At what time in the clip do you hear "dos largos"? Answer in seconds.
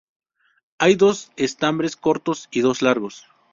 2.61-3.27